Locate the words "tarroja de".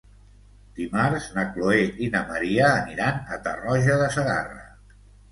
3.43-4.09